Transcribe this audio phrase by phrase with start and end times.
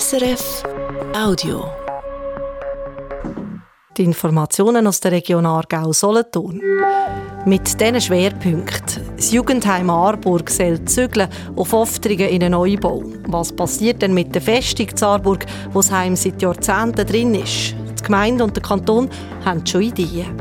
[0.00, 0.62] SRF
[1.14, 1.66] Audio.
[3.94, 6.62] Die Informationen aus der Region Aargau-Solothurn.
[7.44, 9.02] Mit diesen Schwerpunkten.
[9.16, 13.02] Das Jugendheim Aarburg soll zügeln auf Oftringen in einen Neubau.
[13.26, 17.74] Was passiert denn mit der Festung zu Aarburg, wo das Heim seit Jahrzehnten drin ist?
[17.98, 19.10] Die Gemeinde und der Kanton
[19.44, 20.34] haben schon Ideen.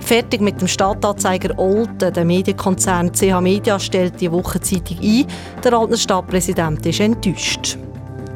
[0.00, 2.10] Fertig mit dem Stadtanzeiger Olten.
[2.10, 5.26] Der Medienkonzern CH Media stellt die Wochenzeitung ein.
[5.62, 7.76] Der Altner Stadtpräsident ist enttäuscht.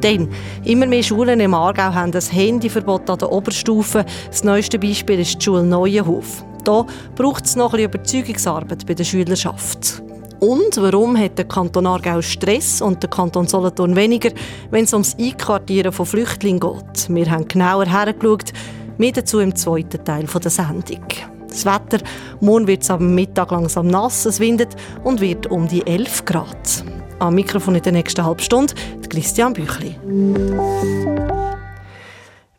[0.03, 0.29] Denn
[0.63, 4.05] immer mehr Schulen im Aargau haben das Handyverbot an der Oberstufe.
[4.27, 6.43] Das neueste Beispiel ist die Schule Neuenhof.
[6.63, 6.85] Da
[7.15, 10.01] braucht es noch ein Überzeugungsarbeit bei der Schülerschaft.
[10.39, 14.31] Und warum hat der Kanton Aargau Stress und der Kanton Solothurn weniger,
[14.71, 17.09] wenn es ums Einquartieren von Flüchtlingen geht?
[17.09, 18.51] Wir haben genauer hergeschaut.
[18.97, 21.05] Mehr dazu im zweiten Teil der Sendung.
[21.47, 22.03] Das Wetter,
[22.39, 26.83] morgen wird es am Mittag langsam nass, es windet und wird um die 11 Grad.
[27.21, 28.73] Am Mikrofon in der nächsten halben Stunde
[29.07, 29.95] Christian Büchli.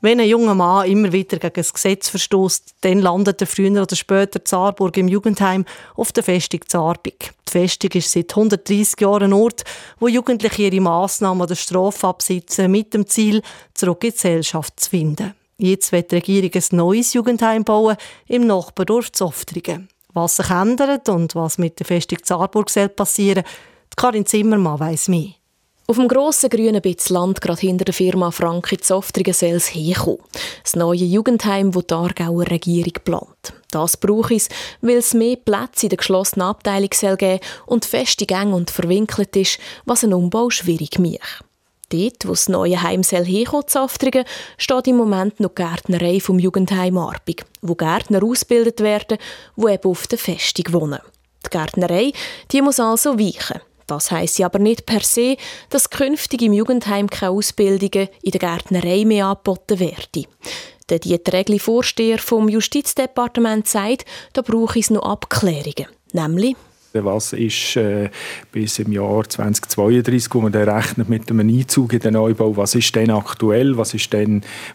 [0.00, 3.96] Wenn ein junger Mann immer wieder gegen das Gesetz verstößt, dann landet er früher oder
[3.96, 5.64] später zu Aarburg im Jugendheim
[5.96, 7.32] auf der Festung Zarbig.
[7.48, 9.64] Die Festung ist seit 130 Jahren ein Ort,
[9.98, 13.42] wo Jugendliche ihre Massnahmen oder Strafe absitzen, mit dem Ziel,
[13.74, 15.34] zurück in die Gesellschaft zu finden.
[15.58, 17.96] Jetzt wird die Regierung ein neues Jugendheim bauen
[18.28, 19.88] im Nachbardorf Zoftringen.
[20.12, 25.34] Was sich ändert und was mit der Festung Zarburg passieren soll, Karin Zimmermann weiss mehr.
[25.86, 29.74] Auf dem grossen grünen Bitz Land, gerade hinter der Firma Frank in Zoftringen, soll es
[29.74, 30.20] herkommen.
[30.62, 33.52] Das neue Jugendheim, das die Aargauer Regierung plant.
[33.70, 34.48] Das braucht es,
[34.80, 39.34] weil es mehr Plätze in der geschlossenen Abteilung soll geben und feste eng und verwinkelt
[39.36, 41.44] ist, was einen Umbau schwierig macht.
[41.88, 44.24] Dort, wo das neue Heim soll herkommen, Zoftringen,
[44.56, 49.18] steht im Moment noch die Gärtnerei vom Jugendheim Arbig, wo Gärtner ausgebildet werden,
[49.56, 51.00] die eben auf der Festung wohnen.
[51.44, 52.12] Die Gärtnerei
[52.50, 53.60] die muss also weichen.
[53.86, 55.36] Das heisst aber nicht per se,
[55.70, 60.26] dass künftig im Jugendheim keine Ausbildungen in der Gärtnerei mehr angeboten werden.
[60.88, 65.86] Der Dieter Vorsteher vom Justizdepartement sagt, da brauche es noch Abklärungen.
[66.12, 66.56] Nämlich,
[66.94, 68.10] was ist äh,
[68.50, 72.74] bis im Jahr 2032, wo man dann rechnet mit einem Einzug in den Neubau, was
[72.74, 73.94] ist denn aktuell, was,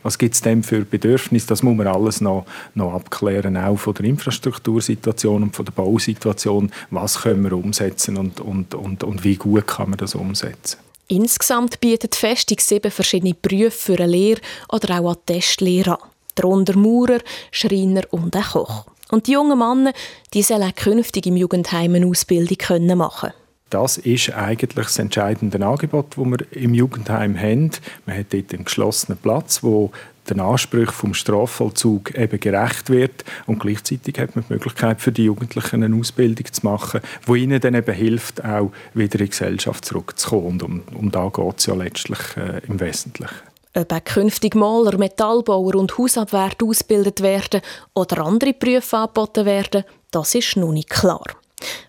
[0.03, 2.45] was gibt es denn für Bedürfnisse, das muss man alles noch,
[2.75, 8.39] noch abklären, auch von der Infrastruktursituation und von der Bausituation, was können wir umsetzen und,
[8.39, 10.79] und, und, und wie gut kann man das umsetzen.
[11.09, 16.09] Insgesamt bietet die Festung sieben verschiedene Berufe für eine Lehre oder auch eine Testlehre an.
[16.35, 17.19] Darunter Maurer,
[17.51, 18.85] Schreiner und ein Koch.
[19.09, 19.93] Und die jungen Männer,
[20.33, 23.47] die sollen künftig im Jugendheim eine Ausbildung machen können.
[23.69, 27.71] Das ist eigentlich das entscheidende Angebot, das wir im Jugendheim haben.
[28.05, 29.91] Man hat dort einen geschlossenen Platz, wo
[30.29, 35.25] den Ansprüchen vom Strafvollzug eben gerecht wird und gleichzeitig hat man die Möglichkeit für die
[35.25, 39.85] Jugendlichen eine Ausbildung zu machen, wo ihnen dann eben hilft, auch wieder in die Gesellschaft
[39.85, 40.47] zurückzukommen.
[40.47, 43.35] Und um, um da geht es ja letztlich äh, im Wesentlichen.
[43.77, 47.61] Ob künftig Maler, Metallbauer und Hausabwärter ausgebildet werden
[47.93, 51.25] oder andere Berufe angeboten werden, das ist noch nicht klar.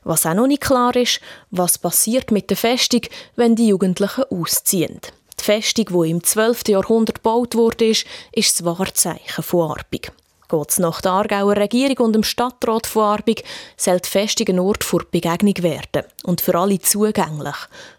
[0.04, 3.00] Was auch noch nicht klar ist, was passiert mit der Festung,
[3.36, 5.00] wenn die Jugendlichen ausziehen.
[5.40, 6.68] Die Festung, die im 12.
[6.68, 10.12] Jahrhundert gebaut wurde, ist, ist das Wahrzeichen von Arbig.
[10.50, 13.44] Geht es nach der Aargauer Regierung und dem Stadtrat von Arbig,
[13.78, 17.56] soll die Festung ein Ort für Begegnung werden und für alle zugänglich.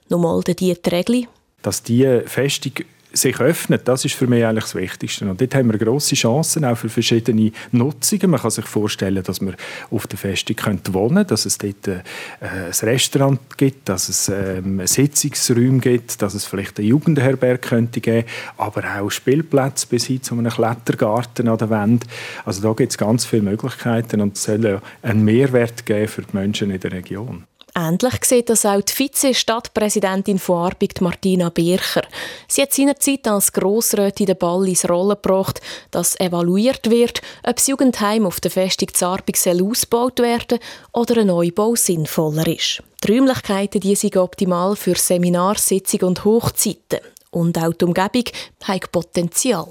[0.09, 1.27] Nochmal der Dieter Regli.
[1.63, 2.73] Dass diese Festung
[3.11, 5.29] sich öffnet, das ist für mich eigentlich das Wichtigste.
[5.29, 8.29] Und dort haben wir grosse Chancen auch für verschiedene Nutzungen.
[8.29, 9.55] Man kann sich vorstellen, dass man
[9.89, 12.01] auf der Festung könnte wohnen dass es dort äh,
[12.41, 18.27] ein Restaurant gibt, dass es ähm, Sitzungsräume gibt, dass es vielleicht eine Jugendherberge könnte geben,
[18.57, 22.05] aber auch Spielplätze bis hin zu einem Klettergarten an der Wand.
[22.45, 26.35] Also da gibt es ganz viele Möglichkeiten und es soll einen Mehrwert geben für die
[26.35, 27.45] Menschen in der Region.
[27.75, 32.03] Ähnlich sieht das auch die Vize-Stadtpräsidentin von Arbig, Martina Bircher.
[32.47, 37.67] Sie hat seinerzeit als Grossrätin den Ball ins Rollen gebracht, dass evaluiert wird, ob das
[37.67, 40.59] Jugendheim auf der Festung Zarbig ausgebaut werden
[40.93, 42.83] oder ein Neubau sinnvoller ist.
[43.03, 46.99] Die Räumlichkeiten die sind optimal für Seminarsitzungen und Hochzeiten.
[47.31, 48.25] Und auch die Umgebung
[48.63, 49.67] hat Potenzial.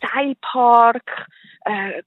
[0.00, 1.28] Teilpark,
[1.64, 2.02] äh,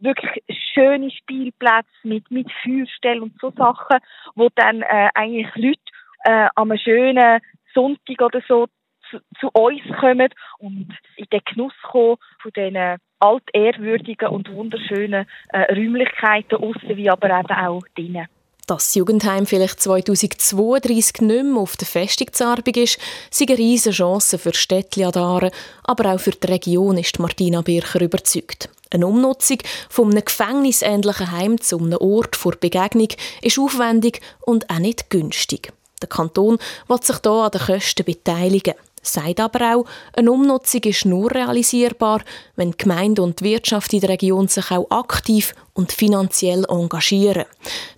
[0.00, 0.42] wirklich
[0.74, 3.98] schöne Spielplätze mit, mit Feuerstellen und so Sachen,
[4.34, 5.80] wo dann äh, eigentlich Leute
[6.24, 7.40] äh, am schönen
[7.74, 8.66] Sonntag oder so
[9.10, 15.72] zu, zu uns kommen und in den Genuss kommen von diesen altehrwürdigen und wunderschönen äh,
[15.72, 18.26] Räumlichkeiten, aussen wie aber eben auch drinnen.
[18.66, 23.00] Dass das Jugendheim vielleicht 2032 nicht mehr auf der Festungsarbeit ist,
[23.30, 25.50] sind eine riesige Chance für Städtli Adare,
[25.82, 28.70] aber auch für die Region ist Martina Bircher überzeugt.
[28.92, 29.58] Eine Umnutzung
[29.88, 33.08] von einem gefängnisähnlichen Heim zu einem Ort vor Begegnung
[33.40, 35.72] ist aufwendig und auch nicht günstig.
[36.02, 36.58] Der Kanton
[36.88, 38.74] will sich hier an den Kosten beteiligen.
[39.02, 39.84] Sagt aber auch,
[40.14, 42.20] eine Umnutzung ist nur realisierbar,
[42.56, 47.46] wenn die Gemeinde und die Wirtschaft in der Region sich auch aktiv und finanziell engagieren.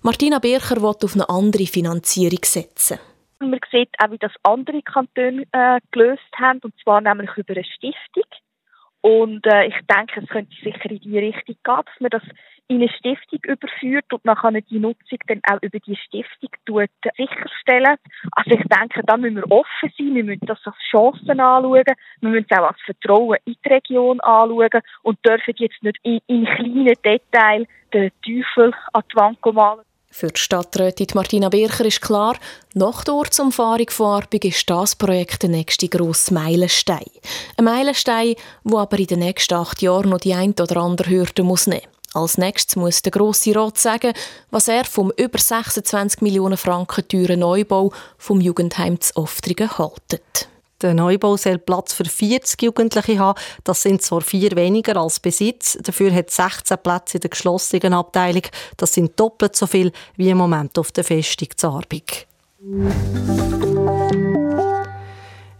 [0.01, 2.99] Martina Bircher will auf eine andere Finanzierung setzen.
[3.39, 7.65] Man sieht auch, wie das andere Kantone äh, gelöst haben, und zwar nämlich über eine
[7.65, 8.23] Stiftung.
[9.03, 12.23] Und äh, ich denke, es könnte sicher in die Richtung gehen, dass man das
[12.69, 17.97] in eine Stiftung überführt und kann die Nutzung dann auch über die Stiftung tut, sicherstellen.
[18.31, 21.83] Also ich denke, da müssen wir offen sein, wir müssen das als Chancen anschauen,
[22.21, 26.21] wir müssen es auch als Vertrauen in die Region anschauen und dürfen jetzt nicht in,
[26.27, 29.85] in kleinen Details den Teufel an die Wand malen.
[30.15, 32.37] Für die Stadträtin Martina Bircher ist klar,
[32.75, 37.09] nach der Ortsumfahrung von Arbig ist das Projekt der nächste grosse Meilenstein.
[37.57, 41.41] Ein Meilenstein, der aber in den nächsten acht Jahren noch die ein oder andere Hürde
[41.41, 44.13] muss nehmen als nächstes muss der Grosse Rat sagen,
[44.51, 50.47] was er vom über 26 Millionen Franken teuren Neubau vom Jugendheim zu Oftringen haltet.
[50.83, 53.39] Der Neubau soll Platz für 40 Jugendliche haben.
[53.63, 55.77] Das sind zwar vier weniger als Besitz.
[55.81, 58.43] Dafür hat es 16 Plätze in der geschlossenen Abteilung.
[58.75, 62.27] Das sind doppelt so viel wie im Moment auf der Festung Zarbig.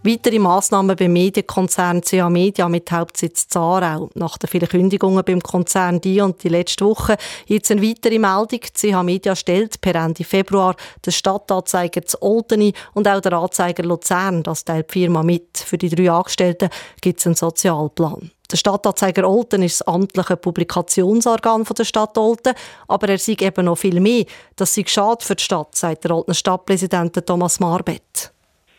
[0.06, 4.10] Weitere Massnahmen beim Medienkonzern CA Media mit Hauptsitz Zarau.
[4.16, 7.16] Nach den vielen Kündigungen beim Konzern die und die letzte Woche
[7.46, 8.60] jetzt eine weitere Meldung.
[8.74, 14.44] CA Media stellt per Ende Februar den Stadtanzeiger zu Olteni und auch der Anzeiger Luzern.
[14.44, 15.58] Das teilt die Firma mit.
[15.58, 16.68] Für die drei Angestellten
[17.00, 18.30] gibt es einen Sozialplan.
[18.52, 22.56] Der Stadtanzeiger Olten ist das amtliche Publikationsorgan der Stadt Olten,
[22.90, 24.26] aber er sieht eben noch viel mehr.
[24.58, 28.34] Das sei schade für die Stadt, sagt der Oltener Stadtpräsident Thomas Marbett.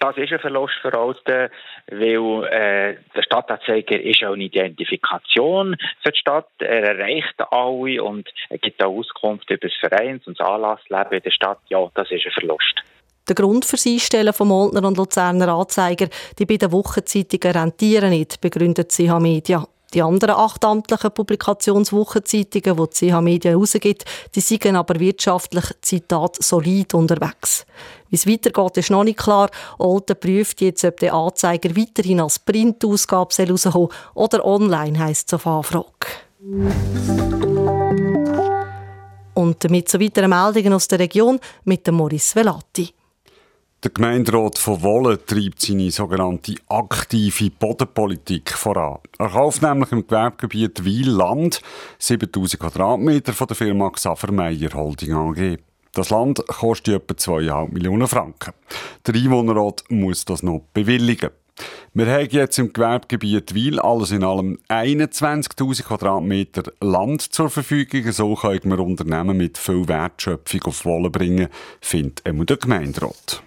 [0.04, 1.50] Das ist ein Verlust für Alten,
[1.90, 6.50] weil äh, der Stadtanzeiger ist auch eine Identifikation für die Stadt.
[6.58, 11.22] Er erreicht alle und er gibt auch Auskunft über das Vereins- und das Anlassleben in
[11.22, 11.58] der Stadt.
[11.70, 12.82] Ja, das ist ein Verlust.
[13.26, 16.08] Der Grund für das Einstellen von Moltner und Luzerner Anzeiger,
[16.38, 19.64] die beiden Wochenzeitungen rentieren nicht, begründet CH Media.
[19.94, 24.04] Die anderen acht amtlichen Publikationswochenzeitungen, die die CH Media herausgibt,
[24.34, 27.64] die sind aber wirtschaftlich, Zitat, solid unterwegs.
[28.10, 29.50] Wie es weitergeht, ist noch nicht klar.
[29.78, 35.46] Olten prüft jetzt, ob der Anzeiger weiterhin als Printausgabe rauskommen oder online, heisst es auf
[35.46, 35.86] Anfrage.
[39.34, 42.92] Und damit zu weiteren Meldungen aus der Region mit dem Maurice Velati.
[43.84, 49.00] Der Gemeinderat von Wolle treibt seine sogenannte aktive Bodenpolitik voran.
[49.18, 51.60] Er kauft nämlich im Gewerbegebiet Wiel Land,
[51.98, 55.58] 7000 Quadratmeter von der Firma Xaver Meyer Holding AG.
[55.92, 58.54] Das Land kostet etwa 2,5 Millionen Franken.
[59.06, 61.28] Der Einwohnerrat muss das noch bewilligen.
[61.92, 68.10] Wir haben jetzt im Gewerbegebiet Wiel alles in allem 21.000 Quadratmeter Land zur Verfügung.
[68.12, 71.48] So können wir Unternehmen mit viel Wertschöpfung auf Wolle bringen,
[71.82, 73.42] findet der Gemeinderat.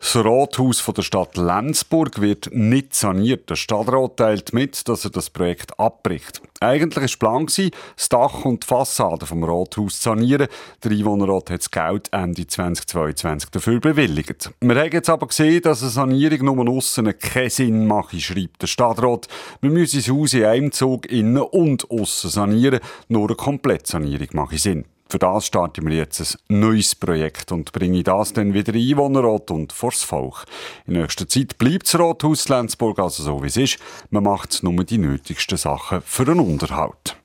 [0.00, 3.50] Das Rathaus der Stadt Lenzburg wird nicht saniert.
[3.50, 6.40] Der Stadtrat teilt mit, dass er das Projekt abbricht.
[6.60, 10.46] Eigentlich war Plan, das Dach und die Fassade vom Rathaus zu sanieren.
[10.82, 14.50] Der Einwohnerrat hat das Geld Ende 2022 dafür bewilligt.
[14.60, 18.68] Wir haben jetzt aber gesehen, dass eine Sanierung nur aussen keinen Sinn mache, schreibt der
[18.68, 19.26] Stadtrat.
[19.60, 22.80] Wir müssen das Haus in einem Zug innen und aussen sanieren.
[23.08, 24.84] Nur eine Komplettsanierung mache Sinn.
[25.10, 29.50] Für das starten wir jetzt ein neues Projekt und bringen das dann wieder in Einwohnerrat
[29.50, 30.44] und vors Volk.
[30.86, 33.78] In nächster Zeit bleibt das Rathaus Lenzburg also so, wie es ist.
[34.10, 37.16] Man macht nur die nötigsten Sachen für den Unterhalt.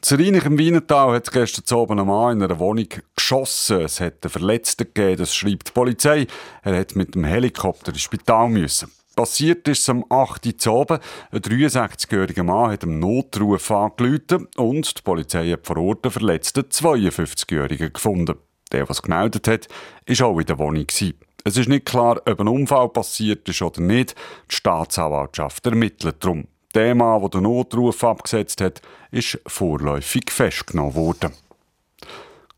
[0.00, 3.82] Zerinich im Wienertal hat gestern Abend ein Mann in einer Wohnung geschossen.
[3.82, 6.26] Es hat einen Verletzten gegeben, das schreibt die Polizei.
[6.62, 8.90] Er hat mit dem Helikopter ins Spital müssen.
[9.18, 10.46] Passiert ist es am 8.
[10.68, 11.00] Uhr.
[11.32, 16.60] Ein 63-jähriger Mann hat einen Notruf angerufen und die Polizei hat vor Ort einen verletzten
[16.60, 18.36] 52-jährigen gefunden.
[18.70, 19.66] Der, was gemeldet hat,
[20.06, 20.86] war auch in der Wohnung.
[20.88, 24.14] Es ist nicht klar, ob ein Unfall passiert ist oder nicht.
[24.52, 26.46] Die Staatsanwaltschaft ermittelt darum.
[26.76, 31.32] Der Mann, der den Notruf abgesetzt hat, ist vorläufig festgenommen worden.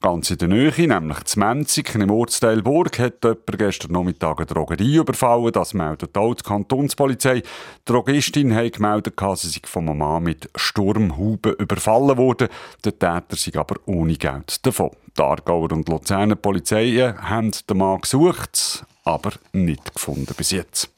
[0.02, 4.46] Ganz in der Nähe, nämlich zu Menzig, im Ortsteil Burg, hat jemand gestern Nachmittag eine
[4.46, 5.52] Drogerie überfallen.
[5.52, 7.40] Das meldet auch die Kantonspolizei.
[7.40, 7.44] Die
[7.84, 12.48] Drogistin hat gemeldet, sie sei von einem Mann mit Sturmhuben überfallen worden.
[12.82, 14.92] Der Täter sei aber ohne Geld davon.
[15.18, 20.88] Die Aargauer und Luzerner Polizei haben den Mann gesucht, aber nicht gefunden bis jetzt.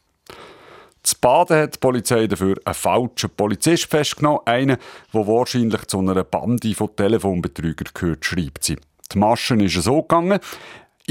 [1.02, 4.76] Zu Baden hat die Polizei dafür einen falschen Polizist festgenommen, einen,
[5.12, 8.76] der wahrscheinlich zu einer Bande von Telefonbetrügern gehört, schreibt sie.
[9.12, 10.40] Die Maschen ist so gegangen.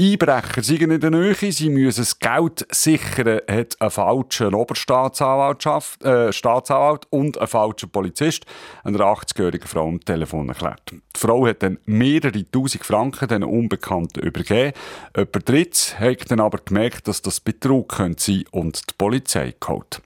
[0.00, 5.66] Einbrecher seien in der Nähe, sie müssen das Geld sichern, hat ein falscher Oberstaatsanwalt
[6.02, 8.46] äh, Staatsanwalt und ein falscher Polizist
[8.84, 10.80] einer 80-jährigen Frau am Telefon erklärt.
[10.92, 14.72] Die Frau hat dann mehrere tausend Franken den Unbekannten übergeben.
[15.14, 20.00] Jemand drittes hat dann aber gemerkt, dass das Betrug könnte sein und die Polizei geholt.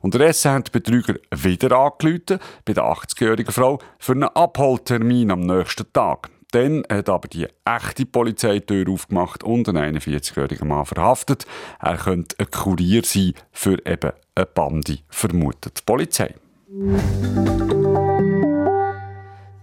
[0.00, 5.92] Unterdessen haben die Betrüger wieder angerufen bei der 80-jährigen Frau für einen Abholtermin am nächsten
[5.92, 6.30] Tag.
[6.52, 11.46] Dann hat aber die echte Polizei die Tür aufgemacht und einen 41-jährigen Mann verhaftet.
[11.80, 16.34] Er könnte ein Kurier sein für eben eine Bande, vermutet die Polizei.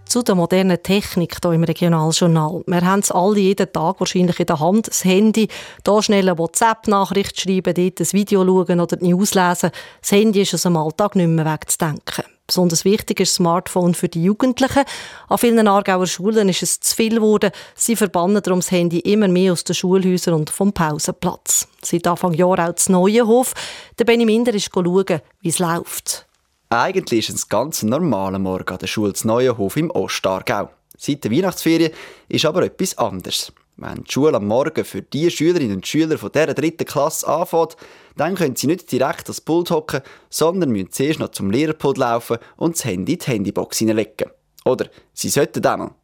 [0.04, 2.64] Zu der modernen Technik hier im Regionaljournal.
[2.66, 4.88] Wir haben es alle jeden Tag wahrscheinlich in der Hand.
[4.88, 5.46] Das Handy,
[5.86, 9.70] hier schnell eine WhatsApp-Nachricht schreiben, dort ein Video schauen oder die News lesen.
[10.00, 12.24] Das Handy ist aus dem Alltag nicht mehr wegzudenken.
[12.50, 14.82] Besonders wichtig ist das Smartphone für die Jugendlichen.
[15.28, 17.52] An vielen Aargauer Schulen ist es zu viel geworden.
[17.76, 21.68] Sie verbannen darum das Handy immer mehr aus den Schulhäusern und vom Pausenplatz.
[21.80, 23.54] Seit Anfang Jahr auch das neue Hof.
[24.00, 26.26] Der Benny Minder ist schauen, wie es läuft.
[26.70, 30.70] Eigentlich ist es ein ganz normaler Morgen an der Schule Neuenhof im Ostargau.
[30.98, 31.92] Seit der Weihnachtsferien
[32.28, 33.52] ist aber etwas anderes.
[33.82, 37.78] Wenn die Schule am Morgen für die Schülerinnen und Schüler von dieser dritten Klasse anfängt,
[38.14, 42.36] dann können sie nicht direkt ans Pult hocken, sondern müssen zuerst noch zum Lehrerpult laufen
[42.58, 44.32] und das Handy in die Handybox hineinlegen.
[44.66, 45.94] Oder sie sollten dann noch.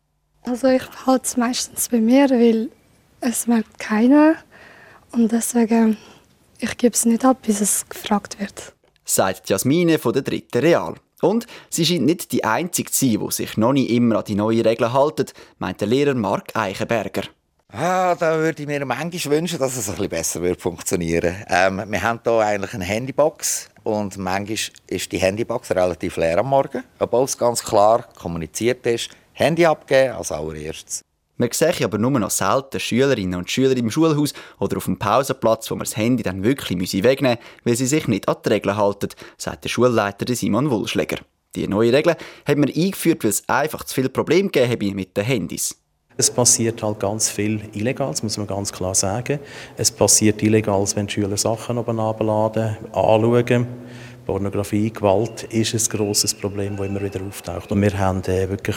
[0.45, 2.71] Also ich behalte es meistens bei mir, weil
[3.21, 4.37] es merkt keiner.
[5.13, 5.99] Und deswegen,
[6.59, 8.73] ich gebe es nicht ab, bis es gefragt wird.
[9.05, 10.95] Sagt Jasmine von der dritten Real.
[11.21, 14.35] Und sie scheint nicht die Einzige zu sein, die sich noch nicht immer an die
[14.35, 17.25] neuen Regeln hält, meint der Lehrer Mark Eichenberger.
[17.79, 21.85] Ah, da würde ich mir manchmal wünschen, dass es ein bisschen besser wird funktionieren ähm,
[21.87, 26.85] Wir haben hier eigentlich eine Handybox und manchmal ist die Handybox relativ leer am Morgen,
[26.99, 31.03] obwohl es ganz klar kommuniziert ist, Handy abgeben als allererstes.
[31.37, 35.71] Man sehe aber nur noch selten Schülerinnen und Schüler im Schulhaus oder auf dem Pausenplatz,
[35.71, 38.79] wo man das Handy dann wirklich wegnehmen müssen, weil sie sich nicht an die Regeln
[38.79, 41.19] halten, sagt der Schulleiter Simon Wulschläger.
[41.55, 42.17] Die neue Regel
[42.47, 45.77] hat man eingeführt, weil es einfach zu viele Probleme gegeben mit den Handys.
[46.19, 49.39] Es passiert halt ganz viel Illegales, muss man ganz klar sagen.
[49.77, 53.67] Es passiert Illegales, wenn Schüler Sachen oben abladen, anschauen.
[54.25, 57.71] Pornografie, Gewalt ist ein grosses Problem, das immer wieder auftaucht.
[57.71, 58.77] Und wir haben äh, wirklich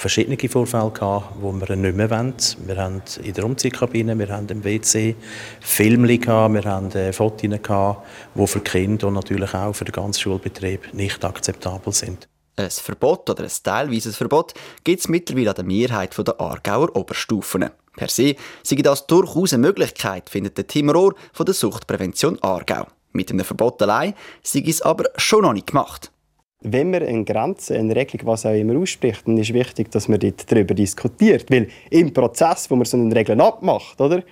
[0.00, 2.34] verschiedene Vorfälle gehabt, wo wir nicht mehr wollen.
[2.66, 5.14] Wir haben in der Umziehkabine, wir haben im WC
[5.60, 9.92] Filme gehabt, wir haben äh, Fotos gehabt, die für Kinder und natürlich auch für den
[9.92, 12.29] ganzen Schulbetrieb nicht akzeptabel sind.
[12.60, 14.52] Ein Verbot oder ein teilweises Verbot
[14.84, 17.70] gibt es mittlerweile an der Mehrheit der Aargauer Oberstufen.
[17.96, 22.86] Per se sei das durchaus eine Möglichkeit, findet der Tim Rohr von der Suchtprävention Aargau.
[23.12, 24.12] Mit einem Verbot allein
[24.42, 26.12] sei es aber schon noch nicht gemacht.
[26.60, 30.20] Wenn man eine Grenze, eine Regelung, was auch immer ausspricht, dann ist wichtig, dass man
[30.20, 31.50] dort darüber diskutiert.
[31.50, 34.22] Weil im Prozess, wo man so eine Regel abmacht, oder,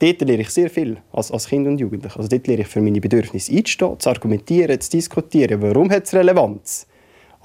[0.00, 2.16] dort lehre ich sehr viel als, als Kind und Jugendlicher.
[2.16, 5.62] Also dort lehre ich für meine Bedürfnisse einzustehen, zu argumentieren, zu diskutieren.
[5.62, 6.88] Warum hat es Relevanz?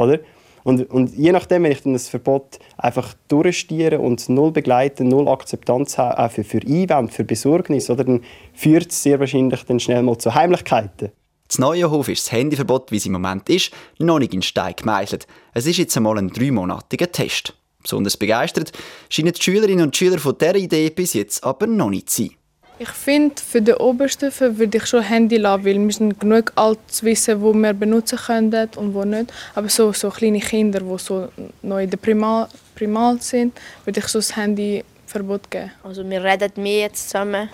[0.02, 0.20] Oder?
[0.64, 5.28] Und, und je nachdem, wenn ich dann das Verbot einfach durchstiere und null begleiten, null
[5.28, 8.22] Akzeptanz habe, auch für, für Einwände, für Besorgnis, oder, dann
[8.54, 11.12] führt es sehr wahrscheinlich dann schnell mal zu Heimlichkeiten.
[11.48, 14.74] Das neue Hof ist das Handyverbot, wie es im Moment ist, noch nicht in Stein
[14.78, 15.28] gemeißelt.
[15.54, 17.54] Es ist jetzt einmal ein dreimonatiger Test.
[17.82, 18.72] Besonders begeistert
[19.10, 22.36] scheinen die Schülerinnen und Schüler von dieser Idee bis jetzt aber noch nicht zu sein.
[22.82, 26.80] Ich finde, für die Oberstufe würde ich schon Handy lassen, weil wir sind genug alt
[26.88, 29.32] zu wissen, wo wir benutzen können und wo nicht.
[29.54, 31.28] Aber so, so kleine Kinder, die so
[31.62, 35.70] noch in der Primal, Primal sind, würde ich so das Handyverbot geben.
[35.84, 37.50] Also wir reden mehr jetzt zusammen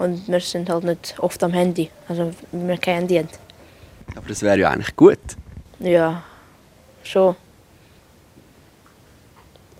[0.00, 3.28] und wir sind halt nicht oft am Handy, also wenn wir kein Handy haben.
[4.16, 5.20] Aber das wäre ja eigentlich gut.
[5.78, 6.24] Ja,
[7.04, 7.36] schon.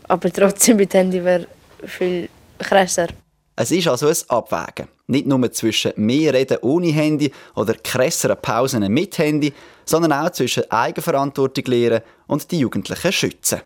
[0.06, 1.48] Aber trotzdem mit Handy wäre
[1.84, 2.28] viel
[2.60, 3.08] krasser.
[3.56, 4.88] Es ist also ein Abwägen.
[5.06, 9.52] Nicht nur zwischen mehr Reden ohne Handy oder krasseren Pausen mit Handy,
[9.84, 13.60] sondern auch zwischen Eigenverantwortung lehren und die Jugendlichen schützen.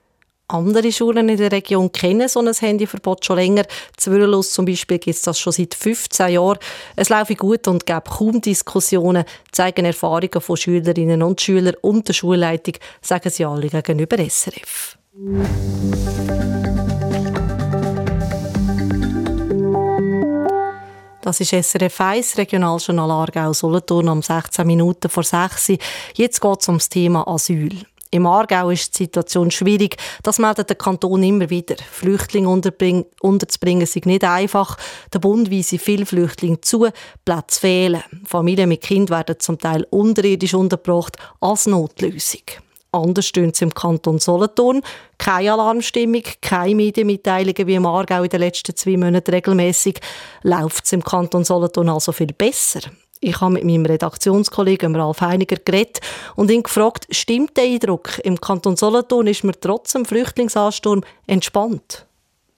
[0.50, 3.64] Andere Schulen in der Region kennen so ein Handyverbot schon länger.
[3.98, 6.58] Zwürlus zum Beispiel gibt es das schon seit 15 Jahren.
[6.96, 12.14] Es laufe gut und gäbe kaum Diskussionen, zeigen Erfahrungen von Schülerinnen und Schülern und der
[12.14, 14.96] Schulleitung, sagen sie alle gegenüber SRF.
[21.28, 25.72] Das ist SRF 1, Regionaljournal Aargau Solothurn um 16 Minuten vor 6
[26.14, 27.84] Jetzt geht es um das Thema Asyl.
[28.10, 29.98] Im Aargau ist die Situation schwierig.
[30.22, 31.76] Das meldet der Kanton immer wieder.
[31.92, 34.78] Flüchtlinge unterzubringen ist nicht einfach.
[35.12, 36.88] Der Bund weise viele Flüchtlinge zu,
[37.26, 38.02] Plätze fehlen.
[38.24, 42.40] Familien mit Kind werden zum Teil unterirdisch untergebracht als Notlösung.
[42.90, 44.82] Anders stehen es im Kanton Solothurn.
[45.18, 50.00] Keine Alarmstimmung, keine Medienmitteilungen wie im Aargau in den letzten zwei Monaten regelmäßig.
[50.42, 52.80] Läuft es im Kanton Solothurn also viel besser?
[53.20, 56.00] Ich habe mit meinem Redaktionskollegen Ralf Heiniger geredet
[56.36, 62.06] und ihn gefragt, stimmt der Eindruck, im Kanton Solothurn ist man trotz dem Flüchtlingsansturm entspannt?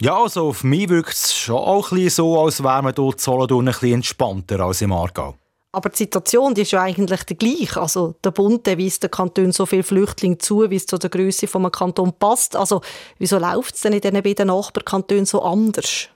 [0.03, 3.69] Ja, also auf mich wirkt es schon auch ein so, als wäre man dort Solothurn
[3.69, 5.35] ein bisschen entspannter als im Aargau.
[5.73, 7.81] Aber die Situation die ist ja eigentlich die gleiche.
[7.81, 11.11] Also der Bund der weist den Kanton so viele Flüchtlinge zu, wie es zu der
[11.11, 12.57] Größe des Kanton passt.
[12.57, 12.81] Also
[13.19, 16.09] wieso läuft es denn in diesen beiden Nachbarkantonen so anders?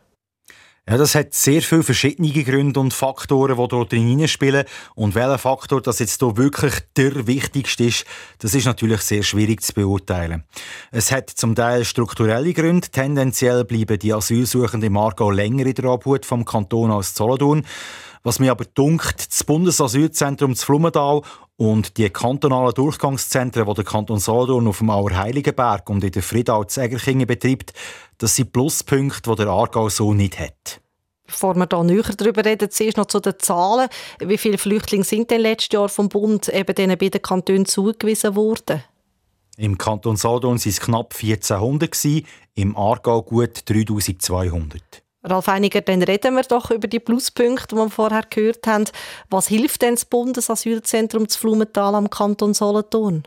[0.87, 4.67] Ja, das hat sehr viele verschiedene Gründe und Faktoren, die dort hineinspielen.
[4.95, 8.05] Und welcher Faktor das jetzt hier wirklich der wichtigste ist,
[8.41, 10.45] das ist natürlich sehr schwierig zu beurteilen.
[10.91, 12.89] Es hat zum Teil strukturelle Gründe.
[12.89, 17.65] Tendenziell bleiben die Asylsuchenden im Aargau länger in der Obhut vom Kanton als Solothurn.
[18.23, 21.23] Was mir aber dunkt, das Bundesasylzentrum zu Flumenthal
[21.57, 26.65] und die kantonalen Durchgangszentren, die der Kanton Solothurn auf dem Auerheiligenberg und in der Friedau
[26.65, 27.73] zu Egerkingen betreibt,
[28.19, 30.81] das sind Pluspunkte, die der Aargau so nicht hat.
[31.27, 33.89] Bevor wir hier näher darüber reden, zuerst noch zu den Zahlen.
[34.19, 38.83] Wie viele Flüchtlinge sind denn letztes Jahr vom Bund eben diesen beiden Kantonen zugewiesen worden?
[39.57, 42.25] Im Kanton Solothurn waren es knapp 1400,
[42.57, 45.04] im Aargau gut 3200.
[45.25, 48.85] Ralf Einiger, dann reden wir doch über die Pluspunkte, die wir vorher gehört haben.
[49.31, 53.27] Was hilft denn das Bundesasylzentrum zu Flumenthal am Kanton Solothurn?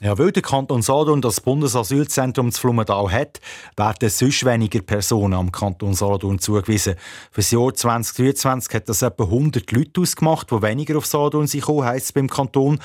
[0.00, 3.38] Ja, weil der Kanton Solothurn das Bundesasylzentrum zu Flumenthal hat,
[3.76, 6.96] werden sonst weniger Personen am Kanton Solothurn zugewiesen.
[7.30, 11.68] Für das Jahr 2023 hat das etwa 100 Leute ausgemacht, die weniger auf Solothurn sind,
[11.68, 12.80] heisst es beim Kanton.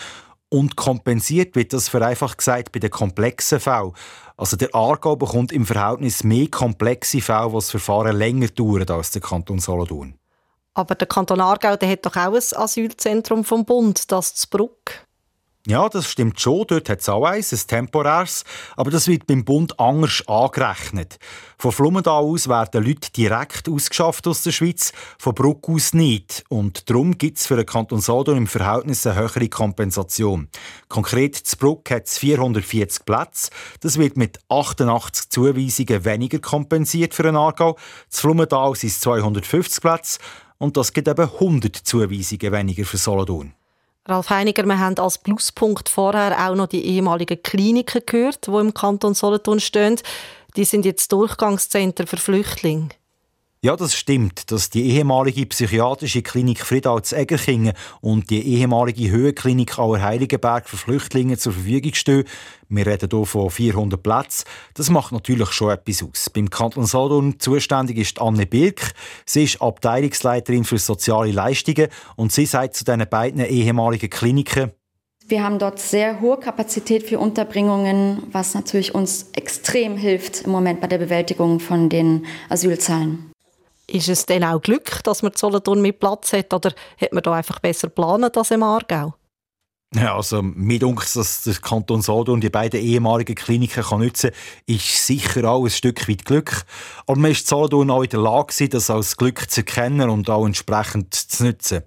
[0.50, 3.92] Und kompensiert wird das vereinfacht gesagt bei den komplexen Fällen.
[4.38, 9.12] Also der Aargau bekommt im Verhältnis mehr komplexe Fälle, wo das Verfahren länger dauert als
[9.12, 10.18] der Kanton Solothurn.
[10.74, 15.07] Aber der Kanton Aargau der hat doch auch ein Asylzentrum vom Bund, das zu Bruck.
[15.70, 16.64] Ja, das stimmt schon.
[16.66, 18.46] Dort hat es auch eins, ein temporäres.
[18.78, 21.20] Aber das wird beim Bund anders angerechnet.
[21.58, 26.46] Von Flumenthal aus werden Leute direkt ausgeschafft aus der Schweiz, von Bruck aus nicht.
[26.48, 30.48] Und darum gibt es für den Kanton Solothurn im Verhältnis eine höhere Kompensation.
[30.88, 33.52] Konkret zu Bruck hat es 440 Plätze.
[33.82, 37.76] Das wird mit 88 Zuweisungen weniger kompensiert für den Aargau.
[38.08, 40.20] Zu Flumenthal sind es 250 Plätze.
[40.60, 43.57] Und das gibt eben 100 Zuweisungen weniger für Solothurn.
[44.10, 48.74] Ralf Heiniger, wir haben als Pluspunkt vorher auch noch die ehemaligen Kliniken gehört, die im
[48.74, 50.00] Kanton Solothurn stehen.
[50.56, 52.88] Die sind jetzt Durchgangszentren für Flüchtlinge.
[53.64, 59.80] Ja, das stimmt, dass die ehemalige psychiatrische Klinik Friedal zu Egerkingen und die ehemalige Höhenklinik
[59.80, 62.26] Auerheiligenberg für Flüchtlinge zur Verfügung stehen.
[62.70, 64.46] Wir reden hier von 400 Plätzen.
[64.76, 66.30] Das macht natürlich schon etwas aus.
[66.30, 68.94] Beim Kanton Solothurn zuständig ist Anne Birk.
[69.26, 74.72] Sie ist Abteilungsleiterin für soziale Leistungen und sie sagt zu diesen beiden ehemaligen Kliniken,
[75.30, 80.80] wir haben dort sehr hohe Kapazität für Unterbringungen, was natürlich uns extrem hilft im Moment
[80.80, 83.34] bei der Bewältigung von den Asylzahlen.
[83.90, 87.34] Ist es denn auch Glück, dass man Solothurn mit Platz hat oder hat man da
[87.34, 89.14] einfach besser geplant als im Aargau?
[89.96, 94.76] Ja, also mir denkt, dass der Kanton Solothurn die beiden ehemaligen Kliniken kann nutzen kann,
[94.76, 96.66] ist sicher auch ein Stück weit Glück.
[97.06, 100.46] Aber man ist Solothurn auch in der Lage, das als Glück zu erkennen und auch
[100.46, 101.84] entsprechend zu nutzen.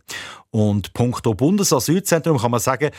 [0.49, 2.91] Und punkto Bundesasylzentrum kann man sagen,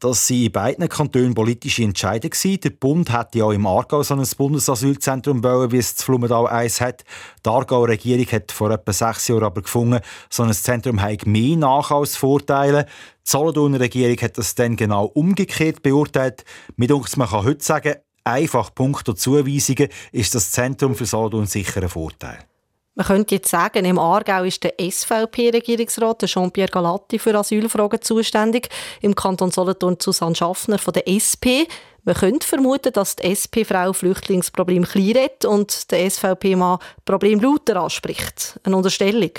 [0.00, 2.60] dass sie in beiden Kantonen politische Entscheidungen.
[2.60, 6.46] Der Bund hat ja auch im Aargau so ein Bundesasylzentrum bauen, wie es zu Flumenthal
[6.46, 7.04] eins hat.
[7.44, 11.56] Die Aargauer Regierung hat vor etwa sechs Jahren aber gefunden, so ein Zentrum hat mehr
[11.56, 12.86] Nach- als Vorteile.
[13.26, 16.44] Die Solothurner Regierung hat das dann genau umgekehrt beurteilt.
[16.76, 21.82] Mit uns man kann heute sagen, einfach punkto Zuweisungen ist das Zentrum für Solothurn sicher
[21.82, 22.38] ein Vorteil.
[22.96, 28.68] Man könnte jetzt sagen, im Aargau ist der SVP-Regierungsrat, Jean-Pierre Galatti, für Asylfragen zuständig.
[29.00, 31.66] Im Kanton Solothurn Susanne Schaffner von der SP.
[32.04, 38.60] Man könnte vermuten, dass die SP-Frau Flüchtlingsproblem klein redet und der SVP-Mann Problem lauter anspricht.
[38.62, 39.32] Eine Unterstellung.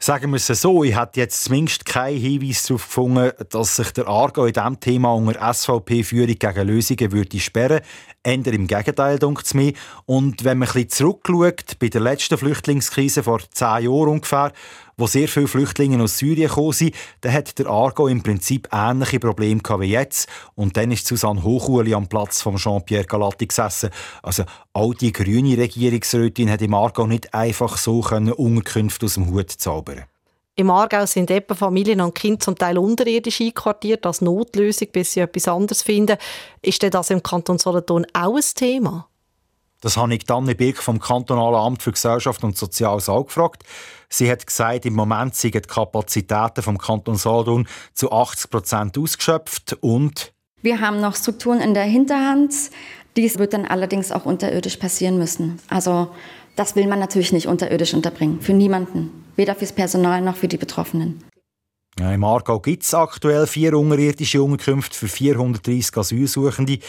[0.00, 4.08] Sagen wir es so, ich habe jetzt zumindest keinen Hinweis darauf gefunden, dass sich der
[4.08, 7.80] Aargau in diesem Thema unter SVP-Führung gegen Lösungen würde sperren
[8.24, 9.72] Änder im Gegenteil, denkt es mir.
[10.06, 14.52] Und wenn man ein bisschen zurückschaut, bei der letzten Flüchtlingskrise vor zehn Jahren ungefähr,
[14.96, 19.20] wo sehr viele Flüchtlinge aus Syrien gekommen sind, dann hat der Argo im Prinzip ähnliche
[19.20, 20.28] Probleme wie jetzt.
[20.54, 23.90] Und dann ist Susanne Hochuli am Platz von Jean-Pierre Galatti gesessen.
[24.22, 29.50] Also auch die grüne Regierungsrätin hat im Argo nicht einfach so Unterkünfte aus dem Hut
[29.50, 30.04] zaubern.
[30.56, 35.20] Im Aargau sind eben Familien und Kinder zum Teil unterirdisch einquartiert als Notlösung, bis sie
[35.20, 36.16] etwas anderes finden.
[36.62, 39.08] Ist denn das im Kanton Solothurn auch ein Thema?
[39.80, 43.64] Das habe ich Anne Birk vom Kantonalen Amt für Gesellschaft und Soziales auch gefragt.
[44.08, 49.76] Sie hat gesagt, im Moment sind die Kapazitäten vom Kanton Solothurn zu 80 Prozent ausgeschöpft
[49.80, 52.54] und Wir haben noch Strukturen in der Hinterhand.
[53.16, 55.60] Dies wird dann allerdings auch unterirdisch passieren müssen.
[55.68, 56.08] Also
[56.54, 58.40] das will man natürlich nicht unterirdisch unterbringen.
[58.40, 59.23] Für niemanden.
[59.36, 61.22] Weder fürs Personal noch für die Betroffenen.
[61.98, 66.80] Ja, Im Aargau gibt es aktuell vier unterirdische Unterkünfte für 430 Asylsuchende.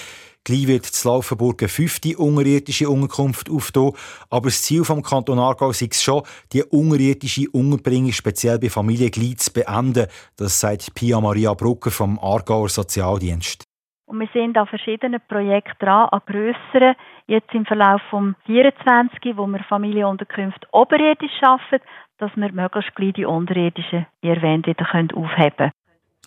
[0.44, 3.94] Gleich wird zu Laufenburg eine fünfte unterirdische Unterkunft auftun.
[4.30, 9.12] Aber das Ziel des Kanton Aargau ist es schon, die unterirdische Unterbringung speziell bei Familien
[9.12, 10.08] gleich zu beenden.
[10.36, 13.65] Das sagt Pia Maria Brucker vom Aargauer Sozialdienst.
[14.08, 19.48] Und wir sind an verschiedenen Projekten dran, an grösseren, jetzt im Verlauf vom 24, wo
[19.48, 21.80] wir Familienunterkünfte oberirdisch schaffen,
[22.20, 25.72] dass wir möglichst gleich die unterirdischen, wie erwähnt, wieder aufheben können.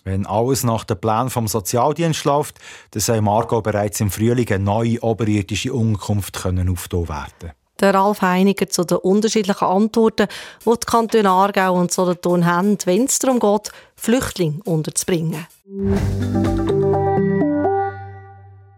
[0.03, 2.59] Wenn alles nach dem Plan vom Sozialdienst läuft,
[2.91, 7.51] dann soll Margot bereits im Frühling eine neue oberirdische Unterkunft können werden.
[7.79, 10.27] Der Ralf Heiniger zu den unterschiedlichen Antworten,
[10.65, 15.47] die die Kantone Aargau und Solothurn haben, wenn es darum geht, Flüchtlinge unterzubringen.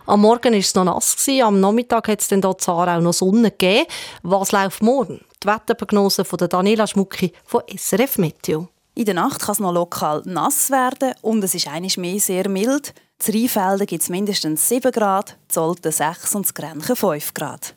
[0.07, 3.51] Am Morgen war es noch nass, am Nachmittag hat es dann hier Aarau noch Sonne
[3.51, 3.85] gegeben.
[4.23, 5.21] Was läuft morgen?
[5.43, 8.67] Die Wetterprognose von Daniela Schmucki von SRF Meteo.
[8.95, 12.49] In der Nacht kann es noch lokal nass werden und es ist einiges mehr sehr
[12.49, 12.95] mild.
[13.27, 17.75] In Rheinfelden gibt es mindestens 7 Grad, Zolten 6 und Grenchen 5 Grad.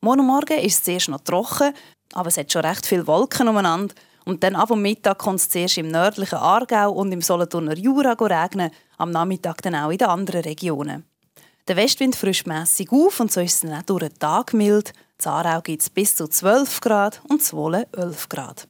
[0.00, 1.74] Morgen Morgen ist es zuerst noch trocken,
[2.14, 3.94] aber es hat schon recht viele Wolken umeinander.
[4.24, 8.12] Und dann ab dem Mittag kommt es zuerst im nördlichen Aargau und im Solothurner Jura
[8.12, 11.04] regnen, am Nachmittag dann auch in den anderen Regionen.
[11.68, 14.92] Der Westwind frischt mässig auf und so ist es dann auch durch den Tag mild.
[15.24, 18.68] In gibt es bis zu 12 Grad und Zwolle 11 Grad.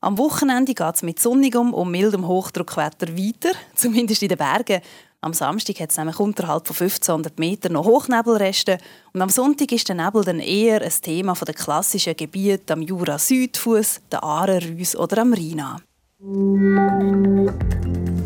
[0.00, 4.80] Am Wochenende geht es mit sonnigem und mildem Hochdruckwetter weiter, zumindest in den Bergen.
[5.20, 8.78] Am Samstag hat es nämlich unterhalb von 1500 Metern noch Hochnebelreste
[9.12, 14.00] und am Sonntag ist der Nebel dann eher ein Thema der klassischen Gebiete am Jura-Südfuss,
[14.10, 15.76] der Aare, Rüss oder am Rhina.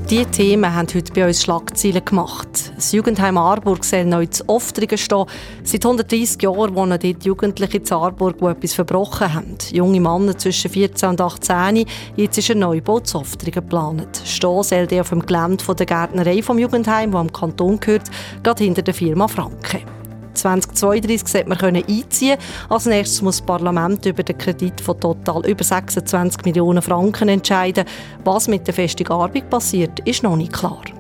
[0.09, 2.73] Diese Themen haben heute bei uns Schlagzeilen gemacht.
[2.77, 5.27] Das Jugendheim Aarburg soll neu zu Oftringen stehen.
[5.64, 9.59] Seit 130 Jahren wohnen dort Jugendliche in Aarburg, die etwas verbrochen haben.
[9.73, 11.87] Junge Männer zwischen 14 und 18.
[12.14, 14.23] Jetzt ist ein Neubau zu Oftringen geplant.
[14.25, 18.09] Stehen soll der auf dem Gelände der Gärtnerei vom Jugendheim, wo am Kanton gehört,
[18.45, 19.96] gerade hinter der Firma Franke.
[20.37, 25.64] 2032 sollte man einziehen Als nächstes muss das Parlament über den Kredit von total über
[25.64, 27.85] 26 Millionen Franken entscheiden.
[28.25, 30.96] Was mit der Festung Arbeit passiert, ist noch nicht klar.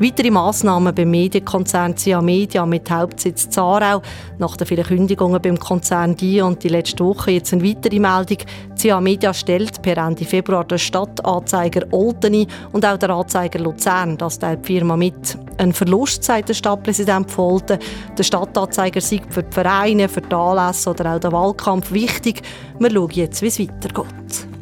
[0.00, 4.02] Weitere Massnahmen beim Medienkonzern CIA Media mit Hauptsitz Zarau.
[4.38, 8.38] Nach den vielen Kündigungen beim Konzern DIA und die letzte Woche jetzt eine weitere Meldung.
[8.74, 14.18] CIA Media stellt per Ende Februar den Stadtanzeiger Olteni und auch der Anzeiger Luzern.
[14.18, 15.38] Das teilt die Firma mit.
[15.58, 17.78] Ein Verlust, sagt der Stadtpräsident von Olten.
[18.18, 22.42] Der Stadtanzeiger sei für die Vereine, für die Anlässe oder auch den Wahlkampf wichtig.
[22.80, 24.53] Wir schauen jetzt, wie es weitergeht.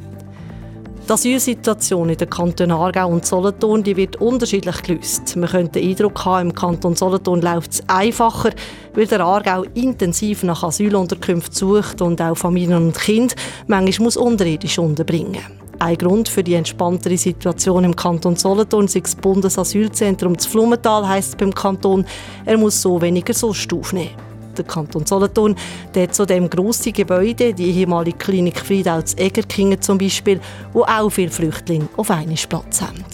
[1.09, 5.37] Die Asylsituation in den Kantonen Aargau und Solothurn die wird unterschiedlich gelöst.
[5.37, 8.51] Man könnte den Eindruck haben, im Kanton Solothurn läuft es einfacher,
[8.95, 13.35] weil der Aargau intensiv nach Asylunterkünften sucht und auch Familien und Kinder
[13.67, 15.43] manchmal muss unterirdisch unterbringen
[15.83, 21.31] ein Grund für die entspanntere Situation im Kanton Solothurn ist das Bundesasylzentrum zu Flumenthal, heisst
[21.31, 22.07] es beim Kanton.
[22.45, 25.57] Er muss so weniger Sost aufnehmen der Kanton Solothurn,
[25.95, 30.41] der hat zudem grosse Gebäude, die ehemalige Klinik Friedau zu Egerkingen zum Beispiel,
[30.73, 33.05] wo auch viele Flüchtlinge auf einen Platz haben.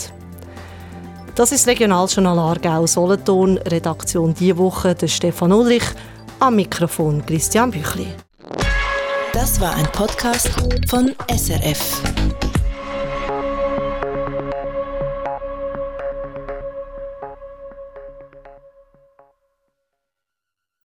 [1.34, 5.84] Das ist Regionaljournal Aargau Solothurn, Redaktion diese Woche der Stefan Ulrich,
[6.40, 8.08] am Mikrofon Christian Büchli.
[9.32, 10.50] Das war ein Podcast
[10.88, 12.47] von SRF.